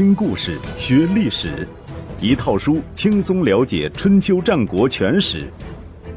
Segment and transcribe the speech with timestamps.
[0.00, 1.68] 听故事学历史，
[2.22, 5.46] 一套书轻松了解春秋战国全史。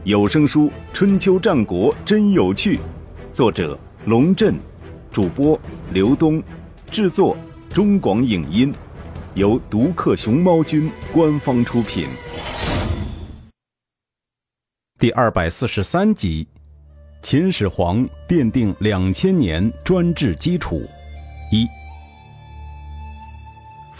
[0.05, 2.77] 有声书《春秋战国真有趣》，
[3.33, 4.55] 作者龙震，
[5.11, 5.59] 主播
[5.91, 6.41] 刘东，
[6.89, 7.35] 制作
[7.73, 8.73] 中广影音，
[9.33, 12.07] 由独克熊猫君官方出品。
[14.97, 16.47] 第二百四十三集，
[17.21, 20.81] 秦始皇奠定两千年专制基础。
[21.51, 21.67] 一。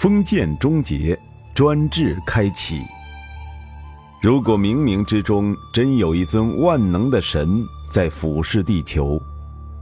[0.04, 1.18] 封建终结，
[1.56, 2.82] 专制开启。
[4.22, 9.18] 如果冥冥之中真有一尊万能的神在俯视地球，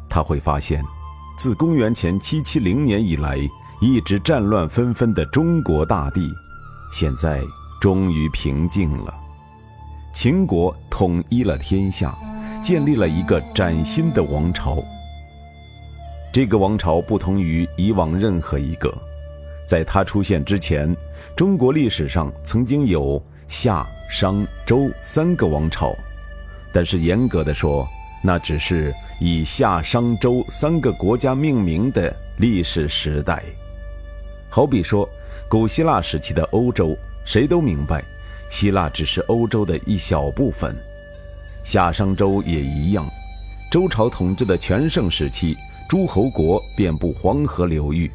[0.08, 0.86] 他会发现，
[1.40, 3.36] 自公元前七七零年以来
[3.82, 6.32] 一直战乱纷纷的中国大地，
[6.94, 7.42] 现在
[7.82, 9.12] 终于平静了。
[10.14, 12.16] 秦国统一了天下，
[12.64, 14.84] 建立了一个崭新的王朝。
[16.32, 18.96] 这个王朝不同于以往任何一个。
[19.72, 20.94] 在他出现之前，
[21.34, 25.96] 中国历史上曾经有夏、商、周三个王朝，
[26.74, 27.88] 但是严格的说，
[28.22, 33.42] 那只是以夏、商、周三个国家命名的历史时代。
[34.50, 35.08] 好比说，
[35.48, 36.94] 古希腊时期的欧洲，
[37.26, 38.04] 谁都明白，
[38.50, 40.76] 希腊只是欧洲的一小部分。
[41.64, 43.08] 夏、商、周也一样，
[43.72, 45.56] 周朝统治的全盛时期，
[45.88, 48.12] 诸侯国遍布黄河流域。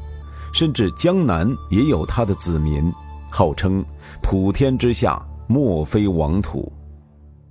[0.57, 2.91] 甚至江南也有他的子民，
[3.29, 3.85] 号称
[4.25, 6.73] “普天之下莫非王土”。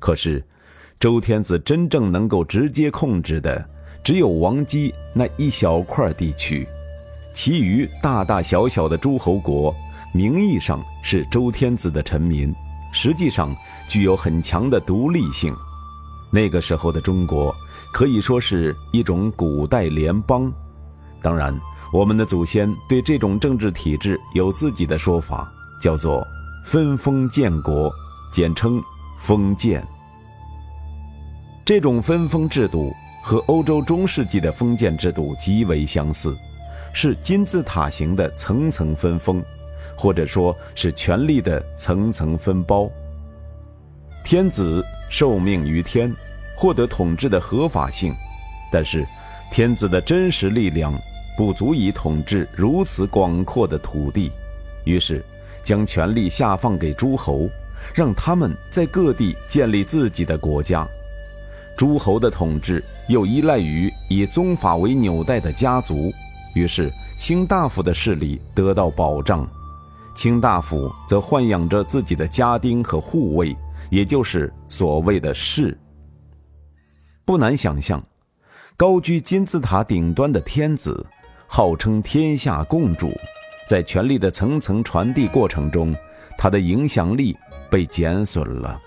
[0.01, 0.43] 可是，
[0.99, 3.63] 周天子真正能够直接控制的，
[4.03, 6.67] 只有王畿那一小块地区，
[7.31, 9.71] 其余大大小小的诸侯国，
[10.11, 12.51] 名义上是周天子的臣民，
[12.91, 13.55] 实际上
[13.87, 15.55] 具有很强的独立性。
[16.31, 17.55] 那个时候的中国，
[17.93, 20.51] 可以说是一种古代联邦。
[21.21, 21.55] 当然。
[21.95, 25.49] 我们的祖先对这种政治体制有自己的说法，
[25.81, 26.27] 叫做
[26.67, 27.89] “分封建国”，
[28.33, 28.83] 简称
[29.21, 29.81] “封建”。
[31.63, 32.91] 这种分封制度
[33.23, 36.35] 和欧洲中世纪的封建制度极为相似，
[36.93, 39.41] 是金字塔形的层层分封，
[39.97, 42.91] 或者说是权力的层层分包。
[44.25, 46.13] 天子受命于天，
[46.57, 48.13] 获得统治的合法性，
[48.69, 49.07] 但是
[49.49, 50.93] 天子的真实力量。
[51.37, 54.31] 不足以统治如此广阔的土地，
[54.85, 55.23] 于是
[55.63, 57.49] 将权力下放给诸侯，
[57.93, 60.87] 让他们在各地建立自己的国家。
[61.77, 66.11] 诸侯的统治又依赖于以宗法为纽带的家族，
[66.53, 69.45] 于是卿大夫的势力得到保障。
[70.15, 73.53] 卿大夫则豢养着自己的家丁和护卫，
[73.89, 75.77] 也就是所谓的士。
[77.25, 78.01] 不难想象，
[78.77, 81.05] 高居金字塔顶端的天子。
[81.47, 83.11] 号称天下共主，
[83.67, 85.95] 在权力的层层传递过程中，
[86.37, 87.37] 他的影响力
[87.69, 88.79] 被减损了，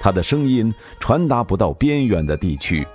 [0.00, 2.86] 他的声音传达不到边远的地区，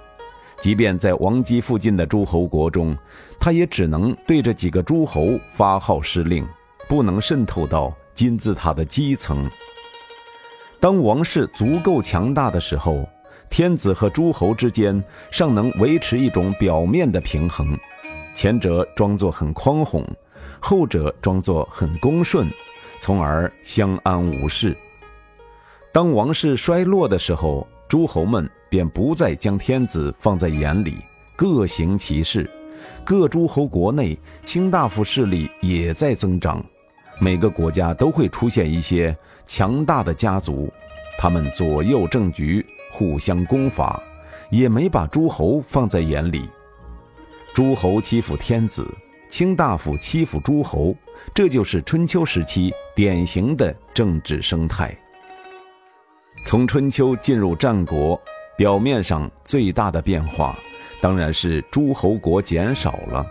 [0.61, 2.95] 即便在王畿附近的诸侯国中，
[3.39, 6.47] 他也只能对着几个诸侯发号施令，
[6.87, 9.49] 不能渗透到金字塔的基层。
[10.79, 13.07] 当王室足够强大的时候，
[13.49, 17.75] 天子和诸侯之间尚能维持一种表面的平衡。
[18.35, 20.05] 前者装作很宽宏，
[20.59, 22.47] 后者装作很恭顺，
[22.99, 24.75] 从而相安无事。
[25.93, 30.97] 当王室衰落的时候，诸侯们便不再将天子放在眼里，
[31.37, 32.47] 各行其事。
[33.05, 36.63] 各诸侯国内卿大夫势力也在增长，
[37.19, 39.15] 每个国家都会出现一些
[39.47, 40.69] 强大的家族，
[41.17, 44.01] 他们左右政局，互相攻伐，
[44.49, 46.49] 也没把诸侯放在眼里。
[47.55, 48.85] 诸侯欺负天子，
[49.31, 50.93] 卿大夫欺负诸侯，
[51.33, 54.93] 这就是春秋时期典型的政治生态。
[56.45, 58.21] 从春秋进入战国，
[58.57, 60.53] 表面上最大的变化，
[60.99, 63.25] 当然是诸侯国减少了，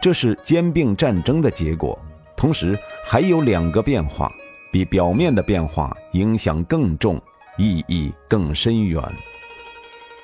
[0.00, 1.98] 这是兼并战争的结果。
[2.38, 2.74] 同时
[3.04, 4.32] 还有两个变化，
[4.72, 7.20] 比表面的变化影响更重，
[7.58, 9.02] 意义更深远。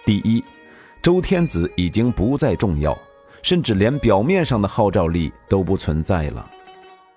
[0.07, 0.43] 第一，
[1.03, 2.97] 周天子已经不再重要。
[3.45, 6.51] 甚至连表面上的号召力都不存在了。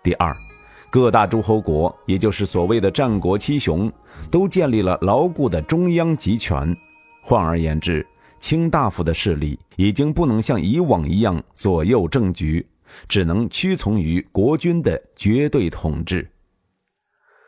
[0.03, 0.35] 第二，
[0.91, 3.89] 各大诸侯国，也就是所谓的战国七雄，
[4.29, 6.75] 都建立了牢固的中央集权。
[7.23, 8.05] 换而言之，
[8.41, 12.65] 卿大夫的势力已经不能像以往一样左右政局，
[13.07, 16.29] 只能屈从于国君的绝对统治。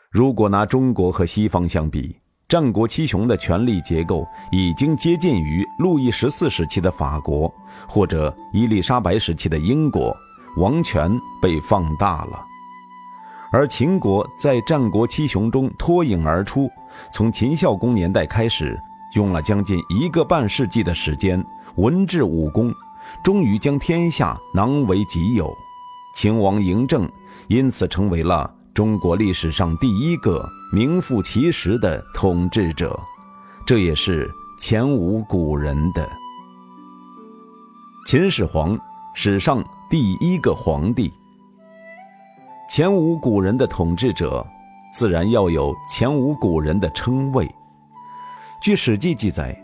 [0.10, 2.16] 如果拿中国和西方相比，
[2.50, 7.54] 战国七雄的权力结构已经接近于路易十四时期的法国，
[7.88, 10.18] 或者伊丽莎白时期的英国，
[10.58, 12.44] 王权被放大了。
[13.52, 16.68] 而秦国在战国七雄中脱颖而出，
[17.14, 18.76] 从秦孝公年代开始，
[19.14, 21.46] 用了将近一个半世纪的时间，
[21.76, 22.74] 文治武功，
[23.24, 25.56] 终于将天下囊为己有。
[26.16, 27.08] 秦王嬴政
[27.48, 32.98] 因此成为了中国历史上第一个名副其实的统治者，
[33.66, 34.30] 这也是
[34.60, 36.08] 前无古人的。
[38.06, 38.80] 秦始皇，
[39.14, 41.12] 史上第一个皇帝。
[42.70, 44.46] 前无古人的统治者，
[44.94, 47.50] 自然要有前无古人的称谓。
[48.62, 49.60] 据《史记》记载，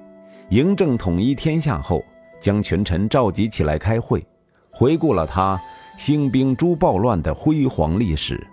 [0.50, 2.04] 嬴政统一天下后，
[2.42, 4.26] 将群臣召集起来开会，
[4.72, 5.60] 回顾了他
[5.98, 8.46] 兴兵诛暴乱的辉煌历史，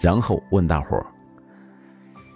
[0.00, 1.06] 然后问大伙儿：“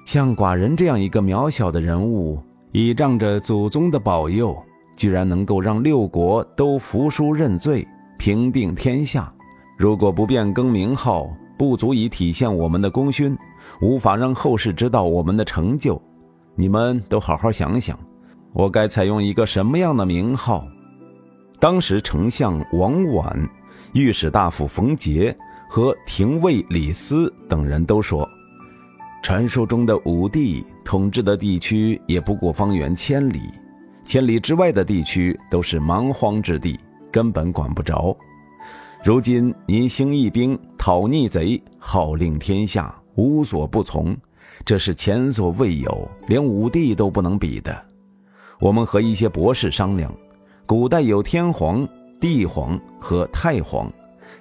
[0.07, 2.39] 像寡人这样一个渺小的人物，
[2.73, 4.57] 倚仗着祖宗的保佑，
[4.97, 7.87] 居然能够让六国都服输认罪，
[8.19, 9.33] 平定天下。
[9.79, 11.29] 如果不变更名号，”
[11.59, 13.39] 不足以体现我们的功勋，
[13.81, 16.01] 无法让后世知道我们的成就。
[16.57, 17.97] 你们都好好想想，
[18.53, 20.67] 我该采用一个什么样的名号？
[21.61, 23.49] 当时丞相王绾、
[23.93, 25.37] 御史大夫冯杰
[25.75, 28.29] 和廷尉李斯等人都说，
[29.23, 33.41] 传说中的武帝统治的地区也不过方圆千里，
[34.05, 36.79] 千里之外的地区都是蛮荒之地，
[37.11, 38.15] 根本管不着。
[39.03, 44.15] 如今您兴义兵讨逆贼，号令天下，无所不从，
[44.67, 47.75] 这是前所未有，连武帝都不能比的。
[48.61, 50.15] 我们和一些博士商量，
[50.67, 51.89] 古代有天皇、
[52.21, 53.91] 帝皇和太皇，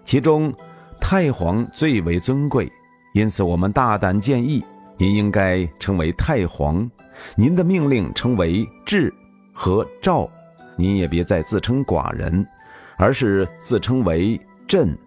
[0.04, 0.54] 其中
[1.02, 2.72] 太皇最为尊贵，
[3.14, 4.64] 因此我们大胆建议，
[4.98, 6.90] 您应该称为太皇，
[7.36, 9.14] 您的命令称为治
[9.52, 10.30] 和诏，
[10.78, 12.48] 您也别再自称寡人，
[12.96, 14.40] 而是自称为。
[14.68, 14.98] 朕，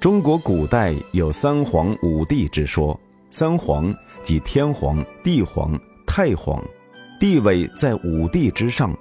[0.00, 2.98] 中国古代有三皇五帝之说，
[3.30, 3.94] 三皇
[4.24, 6.60] 即天皇、地皇、太皇，
[7.20, 8.92] 地位在五帝之上。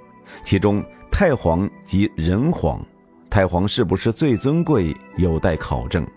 [0.43, 2.79] 其中太皇即人皇，
[3.35, 6.07] 太皇是不是最尊贵，有待考证。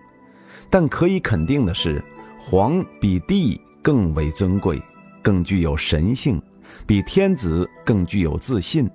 [0.70, 2.00] 但可以肯定的是，
[2.38, 4.80] 皇比帝更为尊贵，
[5.20, 6.40] 更具有神性，
[6.86, 8.88] 比天子更具有自信。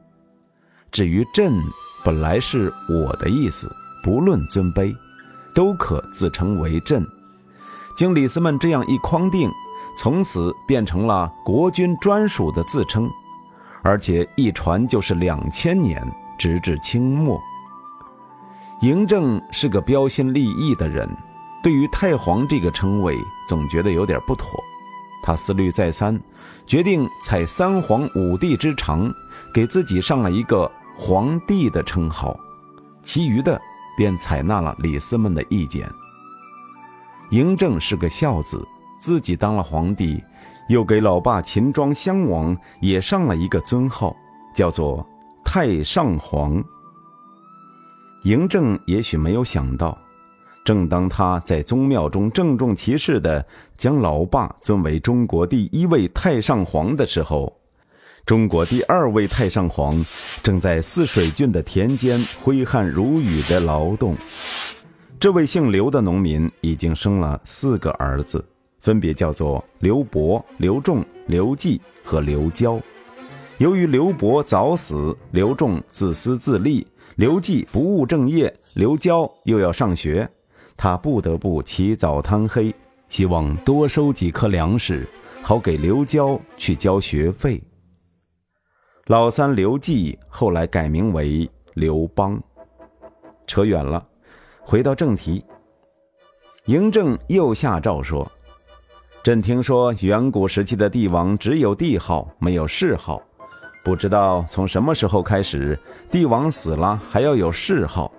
[0.89, 1.53] 至于朕，
[2.01, 3.69] 本来是我的意思。
[4.01, 4.95] 不论尊卑，
[5.53, 7.05] 都可自称为朕。
[7.97, 9.51] 经李斯们这样一框定，
[9.97, 13.11] 从此变成了国君专属的自称，
[13.81, 16.01] 而且一传就是两千年，
[16.39, 17.37] 直至清末。
[18.83, 21.09] 嬴政是个标新立异的人，
[21.63, 24.61] 对于太皇这个称谓，总觉得有点不妥。
[25.23, 26.19] 他思虑再三，
[26.67, 29.09] 决定采三皇五帝之长，
[29.53, 32.37] 给自己上了一个皇帝的称号，
[33.01, 33.59] 其余的。
[33.95, 35.87] 便采纳了李斯们的意见。
[37.29, 40.19] 嬴政是个孝子，自己当了皇帝，
[40.67, 44.15] 又给老爸秦庄襄王也上了一个尊号，
[44.51, 45.07] 叫做
[45.45, 46.61] 太上皇。
[48.23, 49.97] 嬴政也许没有想到，
[50.63, 57.53] 正当他在宗庙中郑重其事地将老爸尊为中国第一位太上皇的时候。
[58.25, 60.01] 中国第二位太上皇
[60.41, 64.15] 正在泗水郡的田间挥汗如雨的劳动。
[65.19, 68.43] 这位姓刘的农民已经生了四个儿子，
[68.79, 72.79] 分别叫做刘伯、刘仲、刘季和刘交。
[73.57, 80.27] 由于刘伯早死，刘仲自私自利，刘季不务正业，刘娇又要上学，
[80.75, 82.73] 他不得不起早贪黑，
[83.07, 85.07] 希望多收几颗粮食，
[85.43, 87.61] 好给刘娇去交学费。
[89.05, 92.41] 老三刘季后来改名为刘邦。
[93.45, 94.03] 扯远了，
[94.61, 95.43] 回到正题。
[96.65, 98.29] 嬴政又下诏说
[99.21, 103.21] ：“朕听说远古时期的帝王只有帝号，没有谥号。
[103.83, 105.77] 不知道从什么时候开始，
[106.09, 108.11] 帝王死了还要有谥号。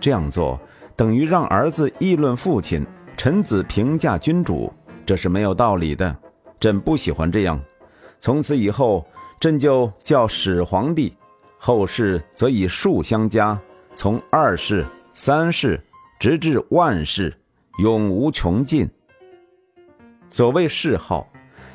[0.00, 0.60] 这样做
[0.94, 4.72] 等于让儿子议论父亲，臣子评价君主，
[5.04, 6.16] 这是没有道理的。
[6.60, 7.60] 朕不喜欢这样。
[8.20, 9.04] 从此以后。”
[9.38, 11.14] 朕就叫始皇帝，
[11.58, 13.56] 后世则以数相加，
[13.94, 14.82] 从二世、
[15.12, 15.78] 三世，
[16.18, 17.36] 直至万世，
[17.78, 18.88] 永无穷尽。
[20.30, 21.28] 所谓谥号，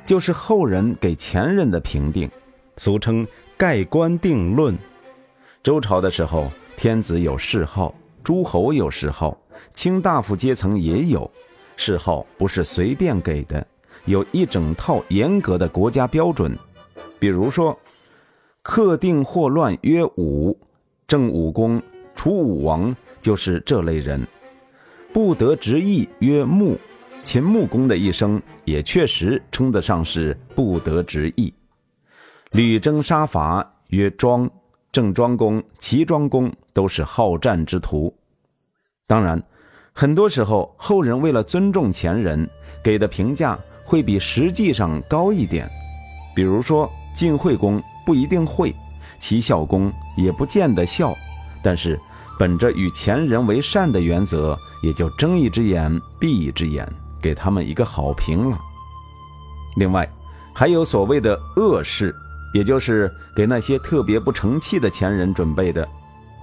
[0.07, 2.27] 就是后人给前人的评定，
[2.77, 4.77] 俗称盖棺定论。
[5.63, 9.37] 周朝的时候，天子有谥号，诸侯有谥号，
[9.73, 11.29] 卿大夫阶层也有。
[11.77, 13.65] 谥号不是随便给的，
[14.05, 16.57] 有一整套严格的国家标准。
[17.19, 17.77] 比如说，
[18.61, 20.57] 克定祸乱曰武，
[21.07, 21.81] 正武功，
[22.15, 24.19] 楚武王就是这类人；
[25.13, 26.77] 不得直义曰穆，
[27.23, 31.53] 秦穆公的一生也确实称得上是不得之意，
[32.51, 34.49] 屡征杀伐，曰庄、
[34.91, 38.13] 郑庄公、齐庄公都是好战之徒。
[39.07, 39.41] 当然，
[39.93, 42.45] 很多时候后人为了尊重前人，
[42.83, 45.65] 给的评价会比实际上高一点。
[46.35, 48.75] 比如说，晋惠公不一定会，
[49.17, 51.13] 齐孝公也不见得孝，
[51.63, 51.97] 但是
[52.37, 55.89] 本着与前人为善的原则，也就睁一只眼
[56.19, 56.85] 闭一只眼。
[57.21, 58.57] 给他们一个好评了。
[59.77, 60.11] 另外，
[60.53, 62.13] 还有所谓的恶事，
[62.53, 65.87] 也就是给那些特别不成器的前人准备的。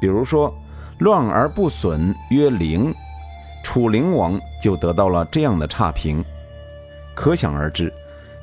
[0.01, 0.55] 比如说，
[1.01, 2.95] 乱而不损曰灵，
[3.63, 6.25] 楚灵王就得到了这样的差评。
[7.15, 7.93] 可想而知，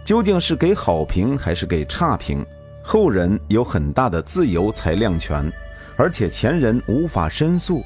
[0.05, 2.45] 究竟是给好评还是给差评，
[2.83, 5.51] 后人有很大的自由裁量权，
[5.97, 7.83] 而且前人无法申诉。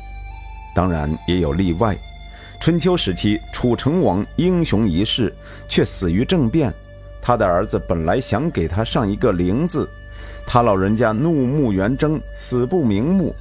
[0.76, 1.98] 当然，也有例外。
[2.60, 5.34] 春秋时期，楚成王英雄一世，
[5.70, 6.74] 却死于政变。
[7.22, 9.88] 他的儿子本来想给他上一个“灵”字，
[10.48, 13.34] 他老人家怒目圆睁，死不瞑目。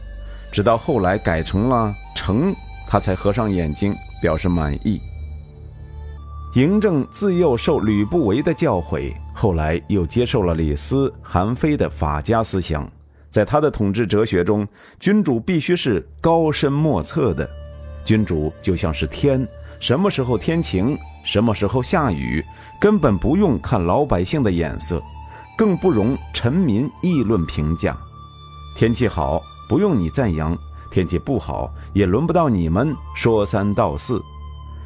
[0.51, 2.55] 直到后来改成了“成”，
[2.89, 5.01] 他才合上眼睛，表示满意。
[6.55, 12.91] 嬴政自幼受吕不韦的教诲，后来又接受了李斯、韩非的法家思想。
[13.31, 14.67] 在他的统治哲学中，
[14.99, 17.49] 君主必须是高深莫测的。
[18.05, 19.47] 君主就像是天，
[19.79, 22.43] 什么时候天晴，什么时候下雨，
[22.81, 25.03] 根本不用看老百姓的眼色，
[25.57, 27.97] 更不容臣民议论评价。
[28.77, 30.55] 天气好，不用你赞扬；
[30.91, 34.23] 天气不好，也轮不到你们说三道四。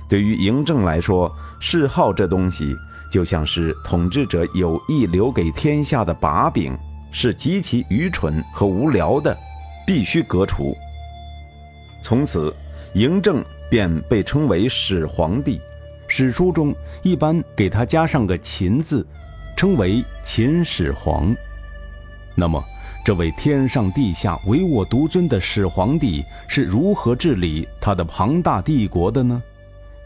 [0.09, 1.31] 对于嬴政来说，
[1.61, 2.75] 谥号这东西
[3.11, 6.77] 就像是统治者有意留给天下的把柄，
[7.13, 9.37] 是极其愚蠢和无聊的，
[9.87, 10.77] 必须革除。
[12.03, 12.55] 从此。
[12.95, 15.59] 嬴政便被称为始皇帝，
[16.14, 19.07] 史书中一般给他加上个“秦”字，
[19.57, 21.35] 称为秦始皇。
[22.35, 22.62] 那么，
[23.02, 29.42] 这位天上地下唯我独尊的始皇帝是如何治理他的庞大帝国的呢？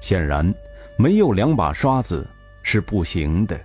[0.00, 0.54] 显然，
[0.96, 2.24] 没有两把刷子
[2.62, 3.60] 是不行的。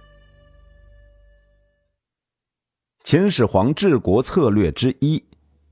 [3.03, 5.23] 秦始皇治国策略之一：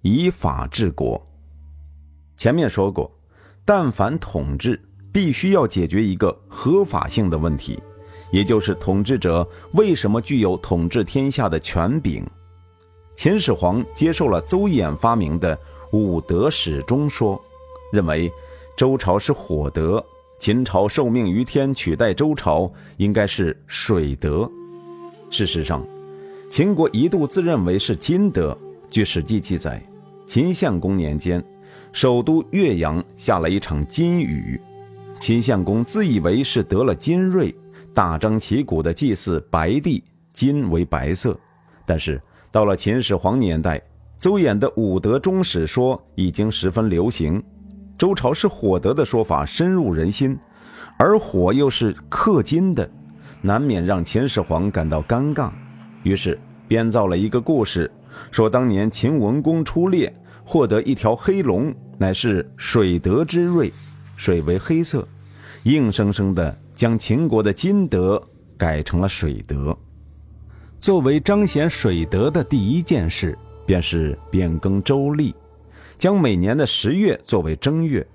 [0.02, 1.20] 以法治国。
[2.38, 3.12] 前面说过。
[3.66, 4.82] 但凡统治，
[5.12, 7.80] 必须要解决一个合法性的问题，
[8.32, 12.26] 也就是统治者为什么具有统治天下的权柄。
[13.16, 15.58] 秦始皇接受了邹衍发明的
[15.92, 17.42] 五德始终说，
[17.92, 18.32] 认为
[18.78, 20.04] 周朝是火德，
[20.40, 24.50] 秦朝受命于天取代周朝应该是水德。
[25.30, 25.86] 事实上，
[26.50, 28.58] 秦国一度自认为是金德。
[28.90, 29.84] 据《史记》记载，
[30.26, 31.44] 秦献公年间。
[31.92, 34.62] 首都岳阳下了一场金雨，
[35.20, 37.54] 秦相公自以为是得了金瑞，
[37.94, 41.38] 大张旗鼓地祭祀白帝，金为白色。
[41.86, 43.82] 但是到了秦始皇年代，
[44.18, 47.44] 邹衍的五德终始说已经十分流行，
[47.98, 50.38] 周朝是火德的说法深入人心，
[50.98, 52.90] 而火又是克金的，
[53.42, 55.52] 难免让秦始皇感到尴尬，
[56.04, 57.92] 于是编造了一个故事，
[58.32, 60.14] 说当年秦文公出猎。
[60.46, 63.72] 获得一条黑龙，乃是水德之瑞，
[64.20, 65.08] 水为黑色，
[65.64, 68.22] 硬生生的将秦国的金德
[68.58, 69.76] 改成了水德。
[70.82, 75.34] 作为彰显水德的第一件事，便是变更周历，
[75.98, 78.06] 将每年的十月作为正月。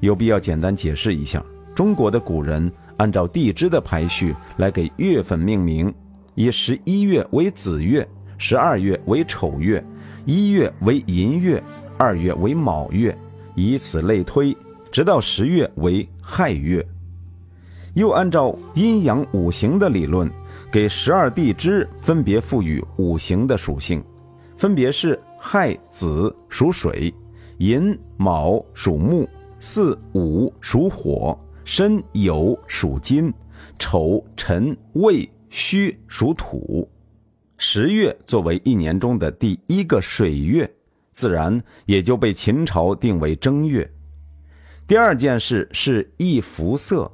[0.00, 1.42] 有必要简单解释一下，
[1.74, 5.92] 中国的古人按照地支的排序来给月份命名，
[6.34, 8.06] 以十一月为子月，
[8.36, 9.82] 十二月为丑月。
[10.26, 11.62] 一月为寅月，
[11.96, 13.16] 二月为卯月，
[13.54, 14.54] 以此类推，
[14.90, 16.86] 直到十月为亥月。
[17.94, 20.30] 又按照阴阳五行的理论，
[20.70, 24.04] 给十二地支分别赋予五行的属性，
[24.56, 27.12] 分别是亥子属水，
[27.56, 29.26] 寅卯属木，
[29.60, 33.32] 巳午属火，申酉属金，
[33.78, 36.86] 丑辰未戌属土。
[37.56, 40.70] 十月作为一年中的第一个水月，
[41.14, 43.90] 自然也就被秦朝定为正月。
[44.88, 47.10] 第二件事是易服色，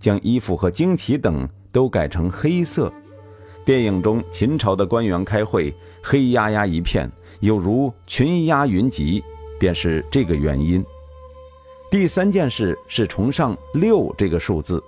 [0.00, 2.92] 将衣服和旌旗等都改成黑色。
[3.64, 5.72] 电影中秦朝的官员开会，
[6.02, 7.08] 黑压压一片，
[7.38, 9.22] 有如群鸦云集，
[9.56, 10.84] 便是这个原因。
[11.88, 14.82] 第三件事是崇尚六这个数字，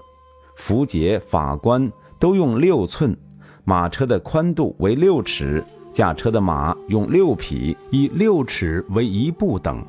[0.57, 3.17] 符节、法官都用六寸。
[3.63, 9.87] 马车的宽度为六尺，驾车的马用六匹，以六尺为一步等。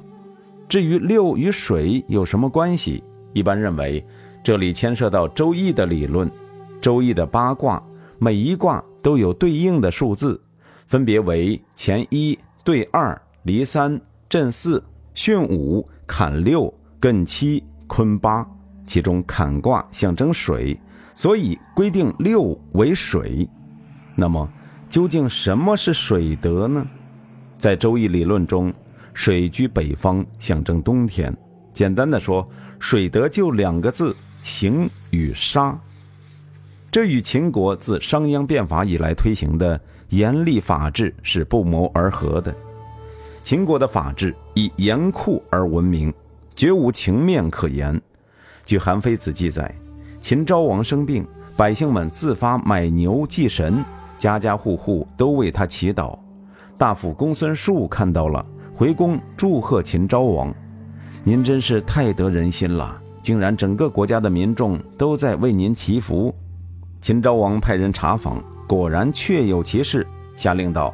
[0.70, 3.04] 至于六与水有什么关系？
[3.34, 4.06] 一般认为，
[4.44, 6.30] 这里牵涉到《周易》的理论，
[6.80, 7.84] 《周易》的八卦，
[8.20, 10.40] 每一卦都有对应的数字，
[10.86, 14.00] 分别为乾一、兑二、离三、
[14.30, 14.84] 震四、
[15.16, 16.72] 巽五、坎六、
[17.02, 18.48] 艮七、坤八。
[18.86, 20.80] 其中坎卦象征水，
[21.14, 23.48] 所以规定六为水。
[24.16, 24.48] 那么，
[24.88, 26.86] 究竟什么是水德呢？
[27.58, 28.74] 在《周易》理论中，
[29.20, 31.36] 水居北方，象征冬天。
[31.74, 32.50] 简单的说，
[32.80, 34.16] 水德就两个字。
[34.44, 35.78] 刑与杀，
[36.90, 42.56] 这与秦国自商鞅变法以来推行的严厉法治是不谋而合的。
[43.44, 46.14] 秦国的法治以严酷而闻名，
[46.56, 48.02] 绝无情面可言。
[48.66, 49.70] 据《韩非子》记载，
[50.22, 53.84] 秦昭王生病，百姓们自发买牛祭神，
[54.18, 56.18] 家家户户都为他祈祷。
[56.78, 58.46] 大夫公孙述看到了，
[58.80, 60.56] 回宫祝贺秦昭王
[61.22, 66.34] ：“您真是太得人心了。”竟然整个国家的民众都在为您祈福。
[67.02, 70.08] 秦昭王派人查访，果然确有其事，
[70.38, 70.94] 下令道：“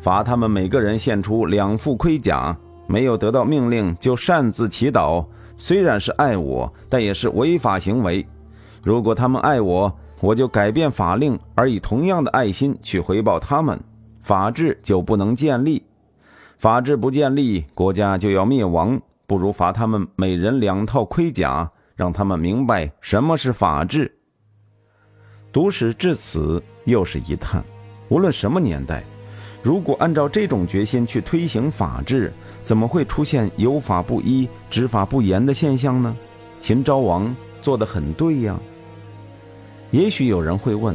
[0.00, 2.56] 罚他们每个人献出两副盔甲。
[2.86, 5.22] 没有得到命令就擅自祈祷，
[5.58, 8.26] 虽然是爱我，但也是违法行为。
[8.82, 13.78] 如果他们爱我，我就改变法令，而以同样的爱心去回报他们，
[14.22, 15.82] 法治就不能建立。
[16.60, 24.14] 法治不建立，国家就要灭亡。”不如罚他们每人两套盔甲，让他们明白什么是法治。
[25.50, 27.64] 读史至此，又是一叹：
[28.10, 29.02] 无论什么年代，
[29.62, 32.30] 如果按照这种决心去推行法治，
[32.62, 36.14] 怎么会出现有法不依、执法不严的现象呢？
[36.58, 38.60] 秦昭王做得很对呀。
[39.92, 40.94] 也许有人会问：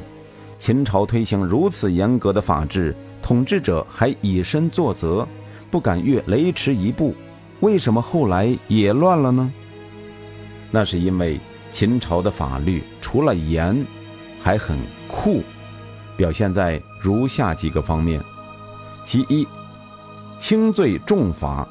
[0.60, 5.27] 秦朝推行如此严格的法治，统治者还以身作则，
[5.75, 7.13] 不敢越雷池一步。
[7.60, 9.51] 为什么后来也乱了呢？
[10.72, 11.38] 那是因为
[11.70, 13.85] 秦朝的法律除了严，
[14.42, 15.44] 还很酷，
[16.16, 18.24] 表现在如下几个方面：
[19.03, 19.46] 其一，
[20.40, 21.68] 轻罪重罚。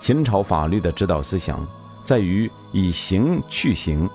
[0.00, 1.64] 秦朝法律的指导思想
[2.02, 4.10] 在于以刑去刑，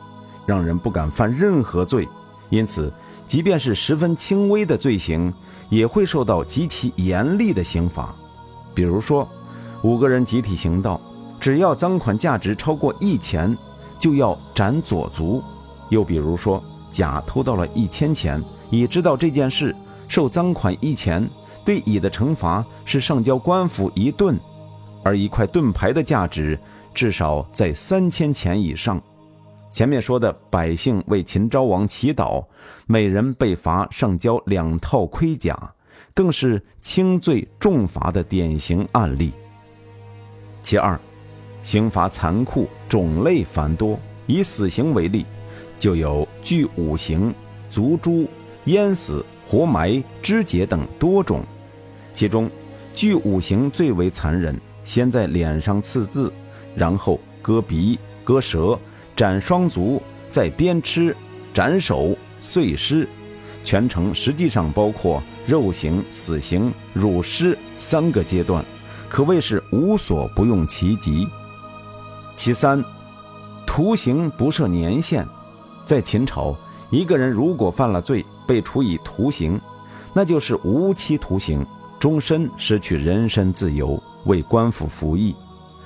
[0.46, 2.06] 让人不敢犯任何罪，
[2.50, 2.92] 因此，
[3.26, 5.34] 即便是十分轻微的罪行，
[5.70, 8.14] 也会受到极其严厉的刑罚。
[8.74, 9.28] 比如说。
[9.84, 10.98] 五个人集体行盗，
[11.42, 13.54] 只要赃款价值超过一钱，
[14.00, 15.44] 就要斩左足。
[15.90, 19.76] 又比如说，甲偷到了一千钱，乙知道这件事，
[20.08, 21.30] 受赃款一钱，
[21.66, 24.40] 对乙的惩罚是上交官府一盾，
[25.04, 26.58] 而一块盾牌的价值
[26.94, 29.02] 至少在三千钱以上。
[29.74, 32.42] 前面说的百姓为秦昭王祈祷，
[32.88, 35.58] 每人被罚上交两套盔甲，
[36.14, 39.32] 更是轻罪重罚的典型案例。
[40.62, 41.00] 其二，
[41.64, 44.00] 刑罚残酷，种类繁多。
[44.26, 45.26] 以死刑为例，
[45.78, 47.34] 就有具五刑、
[47.70, 48.26] 足诛、
[48.66, 51.44] 淹死、活埋、肢解等多种。
[52.14, 52.50] 其中，
[52.94, 56.32] 具五刑最为残忍，先在脸上刺字，
[56.74, 58.80] 然后割鼻、割舌、
[59.14, 61.14] 斩双足，再鞭笞、
[61.54, 63.06] 斩首、碎尸，
[63.66, 68.64] 全程实际上包括肉刑、死刑、辱尸三个阶段。
[69.10, 71.28] 可谓是无所不用其极。
[72.36, 72.84] 其三，
[73.66, 75.28] 徒刑不设年限，
[75.86, 76.56] 在秦朝，
[76.90, 79.62] 一个人如果犯了罪，被处以徒刑，
[80.14, 81.64] 那就是无期徒刑，
[82.00, 85.36] 终身失去人身自由，为官府服役。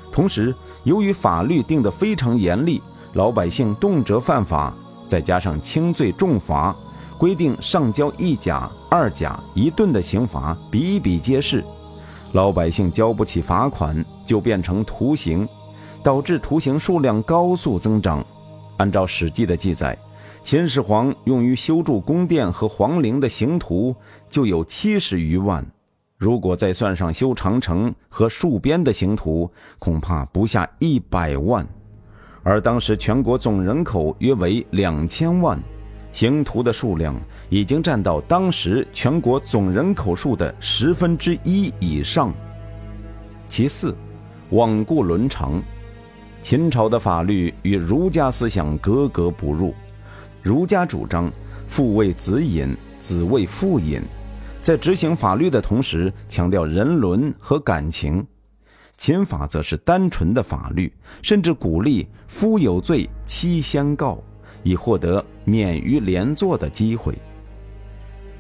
[0.10, 2.82] 同时，由于法律定得非常严厉，
[3.14, 4.74] 老百姓动辄犯法，
[5.06, 6.74] 再加上轻罪重罚，
[7.18, 11.64] 规定上交一甲、二甲、一盾的刑罚比比皆是。
[12.34, 15.48] 老百姓交不起罚款，就变成徒刑，
[16.04, 18.24] 导致徒刑数量高速增长。
[18.78, 19.98] 按照《史记》的记载，
[20.44, 23.96] 秦始皇用于修筑宫殿和皇陵的刑徒
[24.30, 25.66] 就有七十余万，
[26.18, 29.50] 如果再算上修长城和戍边的刑徒，
[29.80, 31.68] 恐怕不下一百万。
[32.44, 35.60] 而当时全国总人口约为两千万。
[36.18, 37.16] 刑徒的数量
[37.48, 42.34] 已经占到当时全国总人口数的十分之一以上。
[43.48, 43.96] 其四，
[44.50, 45.62] 罔顾伦常。
[46.42, 49.76] 秦朝的法律与儒家思想格格不入。
[50.42, 51.32] 儒家主张
[51.68, 54.02] 父为子隐，子为父隐，
[54.60, 58.26] 在执行法律的同时强调人伦和感情。
[58.98, 64.18] 秦法则是单纯的法律，甚至鼓励夫有罪妻先告。
[64.64, 67.18] 以获得免于连坐的机会。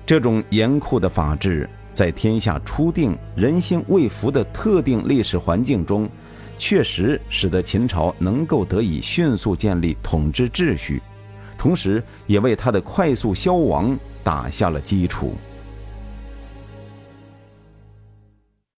[0.05, 6.09] 这种严酷的法治，在天下初定、人心未服的特定历史环境中，
[6.57, 11.01] 确实使得秦朝能够得以迅速建立统治秩序，
[11.57, 15.33] 同时也为他的快速消亡打下了基础。